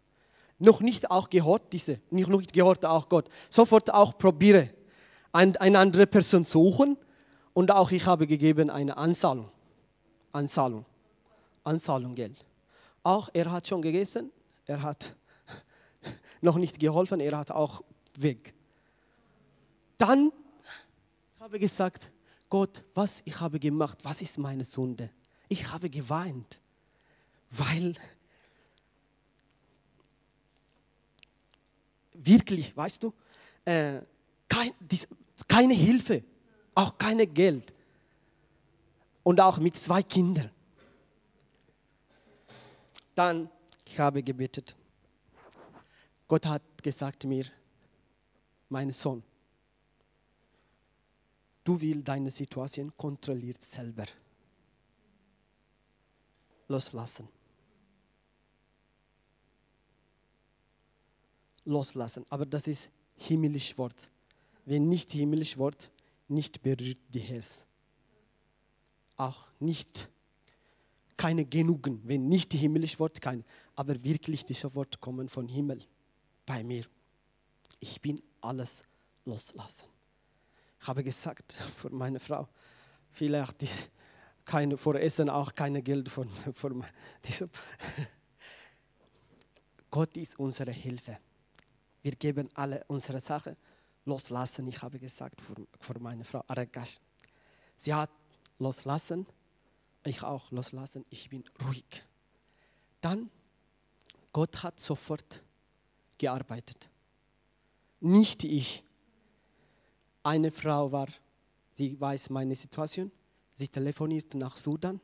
noch 0.61 0.81
nicht 0.81 1.11
auch 1.11 1.29
gehört, 1.29 1.73
diese, 1.73 2.01
noch 2.11 2.29
nicht 2.29 2.53
gehört 2.53 2.85
auch 2.85 3.09
Gott. 3.09 3.29
Sofort 3.49 3.93
auch 3.93 4.17
probiere, 4.17 4.71
ein, 5.33 5.57
eine 5.57 5.79
andere 5.79 6.07
Person 6.07 6.45
suchen 6.45 6.97
und 7.55 7.71
auch 7.73 7.91
ich 7.91 8.07
habe 8.07 8.27
gegeben 8.27 8.71
eine 8.71 8.97
Anzahlung. 8.97 9.51
Anzahlung. 10.33 10.85
Anzahlung 11.65 12.15
Geld. 12.15 12.37
Auch 13.03 13.31
er 13.33 13.51
hat 13.51 13.67
schon 13.67 13.83
gegessen, 13.83 14.31
er 14.67 14.83
hat 14.83 15.17
noch 16.41 16.57
nicht 16.57 16.79
geholfen, 16.79 17.21
er 17.21 17.39
hat 17.39 17.51
auch 17.51 17.83
weg. 18.19 18.55
Dann 19.97 20.31
habe 21.41 21.57
ich 21.57 21.63
gesagt, 21.63 22.11
Gott, 22.51 22.85
was 22.95 23.23
ich 23.25 23.39
habe 23.41 23.61
gemacht, 23.61 23.99
was 24.03 24.21
ist 24.21 24.37
meine 24.37 24.65
Sünde? 24.65 25.09
Ich 25.49 25.71
habe 25.71 25.89
geweint, 25.89 26.61
weil 27.51 27.95
wirklich, 32.13 32.77
weißt 32.77 33.05
du, 33.05 33.15
äh, 33.65 34.01
kein, 34.49 34.73
dies, 34.81 35.07
keine 35.47 35.75
Hilfe, 35.75 36.25
auch 36.75 36.99
keine 36.99 37.27
Geld. 37.27 37.73
Und 39.23 39.41
auch 39.41 39.59
mit 39.59 39.77
zwei 39.77 40.03
Kindern. 40.03 40.51
Dann, 43.15 43.49
ich 43.87 43.99
habe 43.99 44.23
gebetet. 44.23 44.75
Gott 46.27 46.47
hat 46.47 46.63
gesagt 46.83 47.25
mir, 47.25 47.45
mein 48.69 48.91
Sohn, 48.91 49.23
du 51.65 51.81
willst 51.81 52.09
deine 52.09 52.31
Situation 52.31 52.93
kontrolliert 52.97 53.63
selber 53.63 54.07
loslassen. 56.69 57.29
loslassen. 61.65 62.27
Aber 62.29 62.45
das 62.45 62.67
ist 62.67 62.91
himmlisch 63.17 63.77
Wort. 63.79 64.11
Wenn 64.65 64.89
nicht 64.89 65.13
himmlisch 65.13 65.57
Wort, 65.57 65.91
nicht 66.29 66.63
berührt 66.63 67.01
die 67.13 67.21
Herz. 67.21 67.65
Auch 69.17 69.47
nicht 69.59 70.09
keine 71.17 71.45
Genügen, 71.45 72.01
wenn 72.05 72.29
nicht 72.29 72.53
himmlisch 72.53 72.99
Wort, 72.99 73.21
kein. 73.21 73.45
Aber 73.75 74.03
wirklich 74.03 74.45
diese 74.45 74.75
Wort 74.75 75.01
kommen 75.01 75.29
von 75.29 75.49
Himmel 75.49 75.81
bei 76.47 76.65
mir. 76.65 76.85
Ich 77.79 78.01
bin 78.01 78.21
alles 78.41 78.83
loslassen. 79.25 79.87
Ich 80.81 80.89
habe 80.89 81.05
gesagt 81.05 81.53
für 81.77 81.91
meine 81.91 82.21
Frau, 82.21 82.49
vielleicht 83.11 83.65
keine, 84.45 84.77
vor 84.77 84.95
Essen 84.97 85.29
auch 85.29 85.55
keine 85.55 85.83
Geld 85.83 86.09
von, 86.09 86.29
von 86.55 86.85
diesem. 87.25 87.51
Gott 89.91 90.17
ist 90.17 90.39
unsere 90.39 90.73
Hilfe. 90.73 91.19
Wir 92.03 92.13
geben 92.13 92.49
alle 92.55 92.85
unsere 92.89 93.21
Sachen 93.21 93.57
loslassen. 94.05 94.67
Ich 94.69 94.81
habe 94.83 94.99
gesagt 94.99 95.41
für, 95.41 95.55
für 95.79 95.99
meine 95.99 96.25
Frau 96.25 96.43
Aragash. 96.47 96.99
Sie 97.77 97.93
hat 97.93 98.11
loslassen, 98.59 99.27
ich 100.05 100.23
auch 100.23 100.51
loslassen. 100.51 101.05
Ich 101.11 101.29
bin 101.29 101.45
ruhig. 101.65 102.05
Dann, 103.01 103.31
Gott 104.33 104.63
hat 104.63 104.81
sofort 104.81 105.43
gearbeitet. 106.19 106.89
Nicht 108.01 108.45
ich. 108.45 108.85
Eine 110.23 110.51
Frau 110.51 110.93
war, 110.93 111.09
sie 111.75 111.99
weiß 112.01 112.31
meine 112.31 112.55
Situation. 112.55 113.11
Sie 113.55 113.69
telefoniert 113.69 114.35
nach 114.35 114.57
Sudan. 114.57 115.01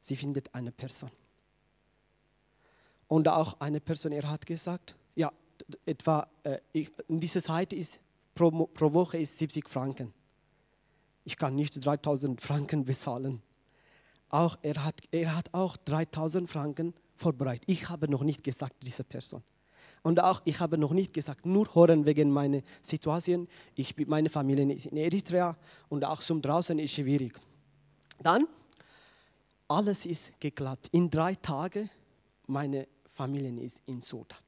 Sie 0.00 0.16
findet 0.16 0.54
eine 0.54 0.72
Person. 0.72 1.10
Und 3.08 3.26
auch 3.28 3.58
eine 3.60 3.80
Person, 3.80 4.12
er 4.12 4.30
hat 4.30 4.46
gesagt, 4.46 4.96
ja, 5.14 5.32
etwa, 5.84 6.28
äh, 6.44 6.58
ich, 6.72 6.90
in 7.08 7.20
dieser 7.20 7.42
Zeit 7.42 7.72
ist 7.72 8.00
pro, 8.34 8.50
pro 8.50 8.92
Woche 8.92 9.18
ist 9.18 9.36
70 9.36 9.68
Franken. 9.68 10.14
Ich 11.24 11.36
kann 11.36 11.54
nicht 11.54 11.84
3000 11.84 12.40
Franken 12.40 12.84
bezahlen. 12.86 13.42
Auch, 14.28 14.58
er, 14.62 14.84
hat, 14.84 15.00
er 15.10 15.36
hat 15.36 15.52
auch 15.52 15.76
3000 15.76 16.48
Franken 16.48 16.94
vorbereitet. 17.16 17.64
Ich 17.66 17.88
habe 17.88 18.08
noch 18.08 18.22
nicht 18.22 18.44
gesagt, 18.44 18.76
diese 18.82 19.04
Person. 19.04 19.42
Und 20.02 20.20
auch, 20.20 20.40
ich 20.44 20.60
habe 20.60 20.78
noch 20.78 20.92
nicht 20.92 21.12
gesagt, 21.12 21.44
nur 21.44 21.74
hören 21.74 22.06
wegen 22.06 22.30
meiner 22.30 22.62
Situation. 22.82 23.48
Ich, 23.74 23.94
meine 24.06 24.30
Familie 24.30 24.72
ist 24.72 24.86
in 24.86 24.96
Eritrea 24.96 25.56
und 25.88 26.04
auch 26.04 26.20
zum 26.20 26.40
Draußen 26.40 26.78
ist 26.78 26.92
schwierig. 26.94 27.38
Dann, 28.22 28.46
alles 29.68 30.06
ist 30.06 30.32
geklappt. 30.40 30.88
In 30.92 31.10
drei 31.10 31.34
Tagen, 31.34 31.90
meine 32.46 32.88
Familie 33.06 33.62
ist 33.62 33.82
in 33.86 34.00
Sudan 34.00 34.38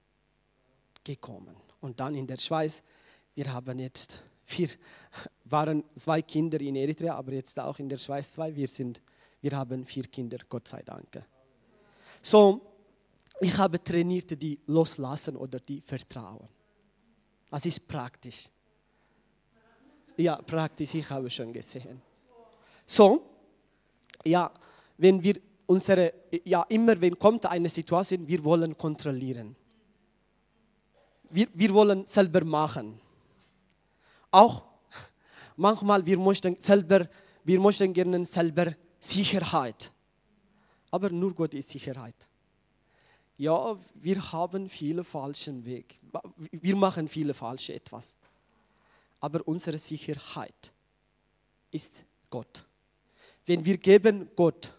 gekommen. 1.04 1.54
Und 1.80 2.00
dann 2.00 2.14
in 2.14 2.26
der 2.26 2.38
Schweiz, 2.38 2.82
wir 3.34 3.52
haben 3.52 3.78
jetzt 3.78 4.22
vier, 4.44 4.68
waren 5.44 5.84
zwei 5.94 6.22
Kinder 6.22 6.60
in 6.60 6.76
Eritrea, 6.76 7.14
aber 7.14 7.32
jetzt 7.32 7.58
auch 7.58 7.78
in 7.78 7.88
der 7.88 7.98
Schweiz 7.98 8.32
zwei. 8.32 8.54
Wir, 8.54 8.68
sind, 8.68 9.02
wir 9.40 9.52
haben 9.52 9.84
vier 9.84 10.04
Kinder, 10.04 10.38
Gott 10.48 10.68
sei 10.68 10.82
Dank. 10.82 11.22
So, 12.22 12.71
ich 13.42 13.58
habe 13.58 13.82
trainiert 13.82 14.40
die 14.40 14.58
Loslassen 14.66 15.36
oder 15.36 15.58
die 15.58 15.80
Vertrauen. 15.80 16.48
Das 17.50 17.66
ist 17.66 17.86
praktisch. 17.86 18.48
Ja, 20.16 20.36
praktisch, 20.36 20.94
ich 20.94 21.10
habe 21.10 21.28
schon 21.28 21.52
gesehen. 21.52 22.00
So, 22.86 23.22
ja, 24.24 24.50
wenn 24.96 25.22
wir 25.22 25.40
unsere, 25.66 26.12
ja, 26.44 26.64
immer 26.68 27.00
wenn 27.00 27.18
kommt 27.18 27.44
eine 27.46 27.68
Situation, 27.68 28.28
wir 28.28 28.44
wollen 28.44 28.76
kontrollieren. 28.76 29.56
Wir, 31.30 31.48
wir 31.54 31.74
wollen 31.74 32.06
selber 32.06 32.44
machen. 32.44 33.00
Auch 34.30 34.62
manchmal, 35.56 36.04
wir 36.06 36.18
möchten 36.18 36.56
selber, 36.60 37.08
wir 37.42 37.58
möchten 37.58 37.92
gerne 37.92 38.24
selber 38.24 38.74
Sicherheit. 39.00 39.90
Aber 40.90 41.10
nur 41.10 41.34
Gott 41.34 41.54
ist 41.54 41.70
Sicherheit. 41.70 42.28
Ja, 43.42 43.76
wir 43.94 44.32
haben 44.32 44.68
viele 44.68 45.02
falschen 45.02 45.64
Weg. 45.64 45.98
Wir 46.52 46.76
machen 46.76 47.08
viele 47.08 47.34
falsche 47.34 47.74
etwas. 47.74 48.14
Aber 49.18 49.40
unsere 49.48 49.78
Sicherheit 49.78 50.72
ist 51.72 52.04
Gott. 52.30 52.64
Wenn 53.44 53.64
wir 53.64 53.78
geben 53.78 54.30
Gott 54.36 54.72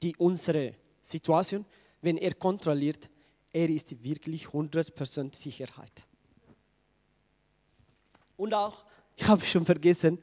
die 0.00 0.16
unsere 0.16 0.72
Situation, 1.02 1.66
wenn 2.00 2.16
er 2.16 2.32
kontrolliert, 2.32 3.10
er 3.52 3.68
ist 3.68 4.02
wirklich 4.02 4.46
100% 4.46 5.36
Sicherheit. 5.36 6.06
Und 8.38 8.54
auch, 8.54 8.86
ich 9.16 9.28
habe 9.28 9.44
schon 9.44 9.66
vergessen, 9.66 10.18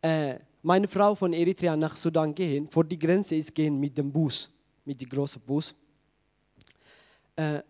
äh, 0.00 0.38
meine 0.62 0.88
Frau 0.88 1.14
von 1.14 1.34
Eritrea 1.34 1.76
nach 1.76 1.96
Sudan 1.98 2.34
gehen, 2.34 2.66
vor 2.70 2.84
die 2.84 2.98
Grenze 2.98 3.36
ist 3.36 3.54
gehen 3.54 3.78
mit 3.78 3.98
dem 3.98 4.10
Bus, 4.10 4.50
mit 4.86 4.98
dem 4.98 5.10
großen 5.10 5.42
Bus. 5.42 5.74
Äh, 7.36 7.62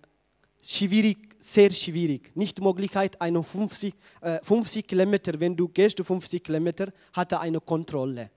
schwierig, 0.62 1.36
sehr 1.38 1.70
schwierig. 1.70 2.30
Nicht 2.34 2.60
Möglichkeit, 2.60 3.20
eine 3.20 3.42
50, 3.42 3.94
äh, 4.20 4.38
50 4.42 4.86
Kilometer, 4.86 5.38
wenn 5.38 5.56
du 5.56 5.68
gehst 5.68 6.00
50 6.00 6.42
Kilometer, 6.42 6.92
hat 7.12 7.32
er 7.32 7.40
eine 7.40 7.60
Kontrolle. 7.60 8.30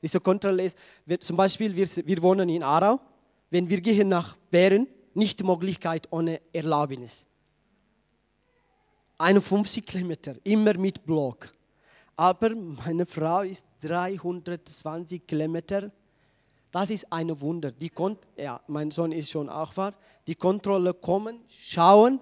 Diese 0.00 0.20
Kontrolle 0.20 0.64
ist, 0.64 0.78
zum 1.20 1.36
Beispiel, 1.36 1.74
wir, 1.76 1.86
wir 1.86 2.22
wohnen 2.22 2.48
in 2.48 2.62
Aarau, 2.62 3.00
wenn 3.50 3.68
wir 3.68 3.80
gehen 3.80 4.08
nach 4.08 4.36
Bären, 4.50 4.88
nicht 5.14 5.42
Möglichkeit 5.44 6.08
ohne 6.10 6.40
Erlaubnis. 6.52 7.26
51 9.18 9.84
Kilometer, 9.84 10.34
immer 10.42 10.74
mit 10.74 11.04
Block. 11.04 11.52
Aber 12.16 12.50
meine 12.54 13.06
Frau 13.06 13.42
ist 13.42 13.64
320 13.82 15.26
Kilometer. 15.26 15.90
Das 16.72 16.88
ist 16.88 17.12
ein 17.12 17.38
Wunder. 17.40 17.70
Die 17.70 17.90
Kon 17.90 18.16
ja, 18.36 18.58
mein 18.66 18.90
Sohn 18.90 19.12
ist 19.12 19.30
schon 19.30 19.48
auch 19.50 19.76
wahr. 19.76 19.92
Die 20.26 20.34
Kontrolle 20.34 20.94
kommen, 20.94 21.40
schauen. 21.46 22.18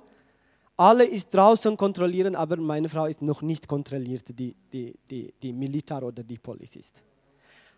Alle 0.77 1.05
ist 1.05 1.33
draußen 1.33 1.77
kontrollieren, 1.77 2.35
aber 2.35 2.57
meine 2.57 2.89
Frau 2.89 3.07
ist 3.07 3.23
noch 3.23 3.43
nicht 3.43 3.69
kontrolliert, 3.69 4.25
die, 4.29 4.57
die, 4.73 4.99
die, 5.09 5.33
die 5.41 5.53
Militär 5.53 6.03
oder 6.03 6.25
die 6.25 6.39
Polizist. 6.39 7.03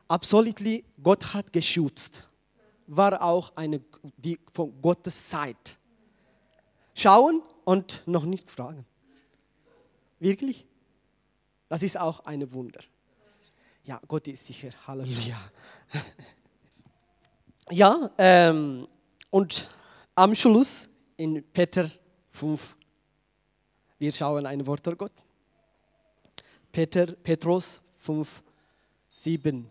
Absolutely, 0.08 0.84
Gott 1.02 1.34
hat 1.34 1.52
geschützt. 1.52 2.26
War 2.86 3.20
auch 3.20 3.54
eine 3.54 3.80
die 4.16 4.38
von 4.52 4.72
Gottes 4.80 5.28
Zeit. 5.28 5.76
Schauen 6.94 7.42
und 7.64 8.02
noch 8.06 8.24
nicht 8.24 8.50
fragen. 8.50 8.86
Wirklich? 10.20 10.66
Das 11.68 11.82
ist 11.82 11.98
auch 11.98 12.20
ein 12.20 12.50
Wunder. 12.52 12.80
Ja, 13.84 14.00
Gott 14.06 14.28
ist 14.28 14.46
sicher. 14.46 14.70
Halleluja. 14.86 15.36
Ja, 17.72 18.10
ähm, 18.18 18.86
und 19.30 19.68
am 20.14 20.34
Schluss 20.34 20.88
in 21.16 21.42
Peter 21.52 21.88
5, 22.30 22.76
wir 23.98 24.12
schauen 24.12 24.46
ein 24.46 24.66
Wort 24.66 24.84
der 24.84 24.94
Gott. 24.94 25.12
Peter, 26.70 27.06
Petrus 27.06 27.80
5, 27.96 28.42
7. 29.10 29.70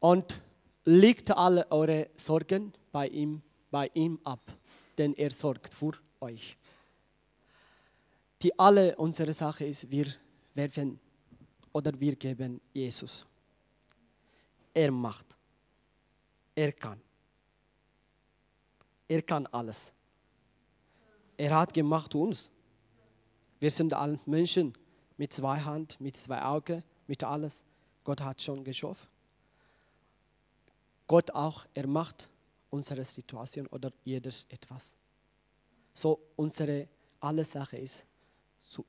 Und 0.00 0.42
legt 0.84 1.30
alle 1.30 1.70
eure 1.70 2.08
Sorgen 2.16 2.72
bei 2.92 3.08
ihm, 3.08 3.42
bei 3.70 3.90
ihm 3.94 4.18
ab, 4.24 4.40
denn 4.98 5.14
er 5.14 5.30
sorgt 5.30 5.72
für 5.72 5.92
euch 6.20 6.56
die 8.42 8.58
alle 8.58 8.94
unsere 8.96 9.32
Sache 9.32 9.64
ist, 9.64 9.90
wir 9.90 10.06
werfen 10.54 10.98
oder 11.72 11.98
wir 11.98 12.16
geben 12.16 12.60
Jesus. 12.72 13.26
Er 14.74 14.90
macht. 14.90 15.26
Er 16.56 16.72
kann. 16.72 17.00
Er 19.06 19.22
kann 19.22 19.46
alles. 19.46 19.92
Er 21.36 21.56
hat 21.56 21.72
gemacht 21.72 22.14
uns. 22.14 22.50
Wir 23.60 23.70
sind 23.70 23.92
alle 23.92 24.18
Menschen 24.26 24.72
mit 25.18 25.32
zwei 25.32 25.60
Hand, 25.60 26.00
mit 26.00 26.16
zwei 26.16 26.42
Augen, 26.42 26.82
mit 27.06 27.22
alles. 27.22 27.62
Gott 28.04 28.22
hat 28.22 28.40
schon 28.40 28.64
geschaffen. 28.64 29.06
Gott 31.06 31.30
auch, 31.32 31.66
er 31.74 31.86
macht 31.86 32.28
unsere 32.70 33.04
Situation 33.04 33.66
oder 33.68 33.92
jedes 34.02 34.46
etwas. 34.48 34.96
So 35.92 36.18
unsere 36.36 36.88
alle 37.20 37.44
Sache 37.44 37.78
ist, 37.78 38.06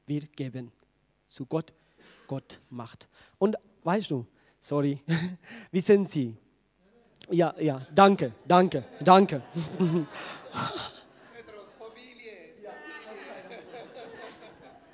wir 0.06 0.22
geben 0.22 0.72
zu 1.28 1.46
Gott, 1.46 1.74
Gott 2.28 2.62
macht. 2.70 3.08
Und 3.38 3.58
weißt 3.84 4.10
du, 4.12 4.26
sorry, 4.60 5.02
wie 5.72 5.82
sind 5.82 6.10
Sie? 6.10 6.38
Ja, 7.30 7.54
ja, 7.60 7.82
danke, 7.94 8.34
danke, 8.46 8.86
danke. 9.02 9.42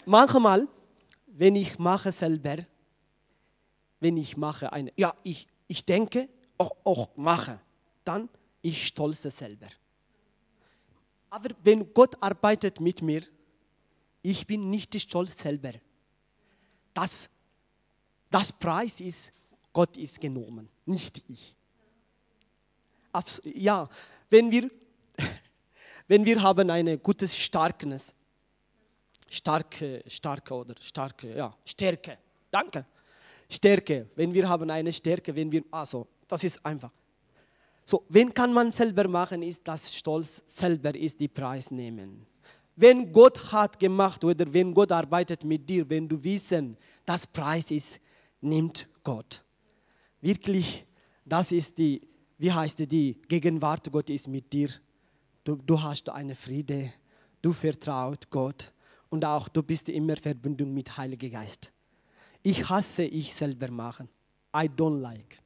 Manchmal, 0.05 0.67
wenn 1.27 1.55
ich 1.55 1.77
mache 1.77 2.11
selber, 2.11 2.57
wenn 3.99 4.17
ich 4.17 4.35
mache 4.35 4.71
eine, 4.73 4.91
ja, 4.95 5.13
ich, 5.23 5.47
ich 5.67 5.85
denke, 5.85 6.27
auch, 6.57 6.75
auch 6.83 7.09
mache, 7.15 7.59
dann 8.03 8.27
ich 8.61 8.87
stolze 8.87 9.29
selber. 9.29 9.67
Aber 11.29 11.49
wenn 11.63 11.93
Gott 11.93 12.15
arbeitet 12.21 12.79
mit 12.79 13.01
mir, 13.01 13.21
ich 14.21 14.45
bin 14.47 14.69
nicht 14.69 14.99
stolz 14.99 15.37
selber. 15.37 15.73
Das, 16.93 17.29
das 18.29 18.51
Preis 18.51 19.01
ist, 19.01 19.31
Gott 19.71 19.97
ist 19.97 20.19
genommen, 20.19 20.69
nicht 20.85 21.23
ich. 21.27 21.55
Ja, 23.43 23.89
wenn 24.29 24.51
wir, 24.51 24.69
wenn 26.07 26.25
wir 26.25 26.41
haben 26.41 26.69
eine 26.69 26.97
gutes 26.97 27.35
Starkness, 27.37 28.13
starke, 29.29 30.03
starke 30.07 30.53
oder 30.53 30.75
starke, 30.79 31.35
ja, 31.35 31.55
Stärke, 31.65 32.17
danke, 32.49 32.85
Stärke, 33.49 34.09
wenn 34.15 34.33
wir 34.33 34.47
haben 34.47 34.69
eine 34.69 34.91
Stärke, 34.91 35.35
wenn 35.35 35.51
wir, 35.51 35.63
also, 35.71 36.07
das 36.27 36.43
ist 36.43 36.65
einfach. 36.65 36.91
So, 37.85 38.05
wenn 38.09 38.33
kann 38.33 38.53
man 38.53 38.71
selber 38.71 39.07
machen, 39.07 39.41
ist 39.43 39.61
das 39.65 39.93
Stolz 39.93 40.41
selber 40.47 40.95
ist 40.95 41.19
die 41.19 41.27
Preis 41.27 41.69
nehmen. 41.69 42.25
Wenn 42.75 43.11
Gott 43.11 43.51
hat 43.51 43.79
gemacht 43.79 44.23
oder 44.23 44.51
wenn 44.51 44.73
Gott 44.73 44.91
arbeitet 44.91 45.43
mit 45.43 45.69
dir, 45.69 45.87
wenn 45.89 46.07
du 46.07 46.23
wissen, 46.23 46.77
das 47.05 47.27
Preis 47.27 47.69
ist, 47.69 47.99
nimmt 48.41 48.87
Gott. 49.03 49.43
Wirklich, 50.21 50.85
das 51.25 51.51
ist 51.51 51.77
die, 51.77 52.01
wie 52.43 52.51
heißt 52.51 52.79
die, 52.91 53.13
Gegenwart 53.29 53.89
Gott 53.89 54.09
ist 54.09 54.27
mit 54.27 54.51
dir. 54.51 54.67
Du, 55.45 55.55
du 55.55 55.81
hast 55.81 56.09
eine 56.09 56.35
Friede, 56.35 56.91
du 57.41 57.53
vertraut 57.53 58.29
Gott 58.29 58.73
und 59.09 59.23
auch 59.23 59.47
du 59.47 59.63
bist 59.63 59.87
immer 59.87 60.17
verbunden 60.17 60.73
mit 60.73 60.97
Heiligen 60.97 61.31
Geist. 61.31 61.71
Ich 62.41 62.69
hasse 62.69 63.03
ich 63.03 63.33
selber 63.33 63.71
machen. 63.71 64.09
I 64.53 64.67
don't 64.67 64.99
like. 64.99 65.41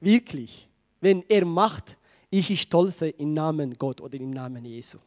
Wirklich. 0.00 0.68
Wenn 1.00 1.22
er 1.28 1.44
macht, 1.44 1.98
ich 2.30 2.60
stolze 2.60 3.10
im 3.10 3.32
Namen 3.32 3.74
Gott 3.74 4.00
oder 4.00 4.18
im 4.18 4.30
Namen 4.30 4.64
Jesu. 4.64 4.98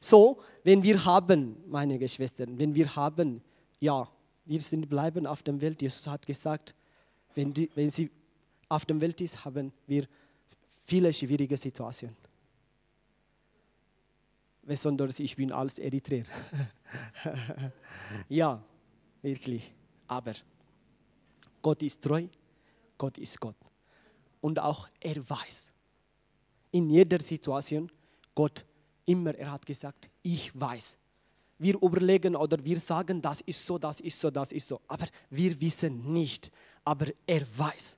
So, 0.00 0.40
wenn 0.64 0.82
wir 0.82 1.04
haben, 1.04 1.58
meine 1.68 1.96
Geschwister, 1.96 2.46
wenn 2.48 2.74
wir 2.74 2.96
haben, 2.96 3.40
ja, 3.78 4.08
wir 4.46 4.60
sind 4.60 4.88
bleiben 4.88 5.28
auf 5.28 5.44
der 5.44 5.60
Welt. 5.60 5.80
Jesus 5.80 6.08
hat 6.08 6.26
gesagt, 6.26 6.74
wenn, 7.36 7.54
die, 7.54 7.70
wenn 7.76 7.92
sie 7.92 8.10
auf 8.68 8.84
der 8.84 9.00
Welt 9.00 9.20
ist, 9.20 9.44
haben 9.44 9.72
wir 9.86 10.06
viele 10.84 11.12
schwierige 11.12 11.56
Situationen. 11.56 12.16
Besonders 14.62 15.18
ich 15.18 15.36
bin 15.36 15.52
als 15.52 15.78
Eritreer. 15.78 16.24
ja, 18.28 18.62
wirklich. 19.20 19.72
Aber 20.06 20.34
Gott 21.60 21.82
ist 21.82 22.00
treu, 22.02 22.26
Gott 22.96 23.18
ist 23.18 23.38
Gott. 23.40 23.56
Und 24.40 24.58
auch 24.58 24.88
er 25.00 25.28
weiß, 25.28 25.68
in 26.72 26.90
jeder 26.90 27.20
Situation, 27.20 27.90
Gott 28.34 28.64
immer, 29.06 29.34
er 29.34 29.52
hat 29.52 29.64
gesagt, 29.64 30.10
ich 30.22 30.58
weiß. 30.58 30.98
Wir 31.58 31.80
überlegen 31.80 32.34
oder 32.34 32.62
wir 32.64 32.78
sagen, 32.78 33.22
das 33.22 33.40
ist 33.42 33.64
so, 33.64 33.78
das 33.78 34.00
ist 34.00 34.18
so, 34.20 34.30
das 34.30 34.52
ist 34.52 34.66
so. 34.66 34.80
Aber 34.88 35.06
wir 35.30 35.58
wissen 35.60 36.12
nicht. 36.12 36.50
Aber 36.84 37.06
er 37.26 37.42
weiß. 37.56 37.96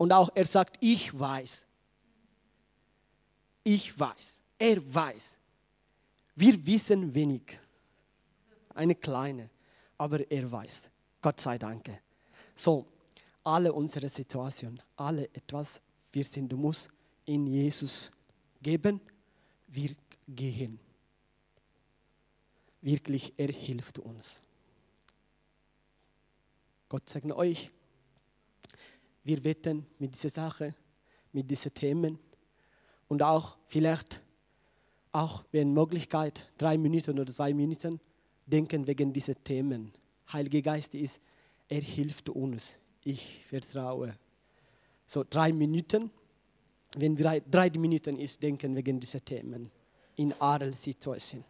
Und 0.00 0.12
auch 0.12 0.30
er 0.34 0.46
sagt, 0.46 0.78
ich 0.80 1.12
weiß. 1.12 1.66
Ich 3.62 4.00
weiß. 4.00 4.40
Er 4.58 4.94
weiß. 4.94 5.36
Wir 6.34 6.66
wissen 6.66 7.14
wenig. 7.14 7.60
eine 8.74 8.94
kleine, 8.94 9.50
aber 9.98 10.30
er 10.30 10.50
weiß. 10.50 10.88
Gott 11.20 11.38
sei 11.38 11.58
Dank. 11.58 11.90
So, 12.56 12.86
alle 13.44 13.74
unsere 13.74 14.08
Situationen, 14.08 14.80
alle 14.96 15.24
etwas, 15.34 15.82
wir 16.12 16.24
sind, 16.24 16.48
du 16.48 16.56
musst 16.56 16.88
in 17.26 17.46
Jesus 17.46 18.10
geben, 18.62 19.02
wir 19.66 19.94
gehen. 20.26 20.80
Wirklich, 22.80 23.34
er 23.36 23.48
hilft 23.48 23.98
uns. 23.98 24.40
Gott 26.88 27.06
segne 27.06 27.36
euch. 27.36 27.70
Wir 29.24 29.42
wetten 29.44 29.86
mit 29.98 30.14
dieser 30.14 30.30
Sache, 30.30 30.74
mit 31.32 31.50
diesen 31.50 31.74
Themen 31.74 32.18
und 33.08 33.22
auch 33.22 33.58
vielleicht, 33.66 34.22
auch 35.12 35.44
wenn 35.52 35.72
Möglichkeit, 35.72 36.48
drei 36.56 36.78
Minuten 36.78 37.18
oder 37.18 37.32
zwei 37.32 37.52
Minuten, 37.52 38.00
denken 38.46 38.86
wegen 38.86 39.12
dieser 39.12 39.34
Themen. 39.42 39.92
Heilige 40.32 40.62
Geist 40.62 40.94
ist, 40.94 41.20
er 41.68 41.80
hilft 41.80 42.28
uns. 42.30 42.74
Ich 43.04 43.44
vertraue. 43.48 44.14
So 45.06 45.24
drei 45.28 45.52
Minuten, 45.52 46.10
wenn 46.96 47.16
wir 47.16 47.40
drei 47.40 47.70
Minuten 47.70 48.18
ist, 48.18 48.42
denken 48.42 48.74
wegen 48.76 48.98
dieser 49.00 49.24
Themen 49.24 49.70
in 50.16 50.32
aller 50.40 50.72
Situation. 50.72 51.44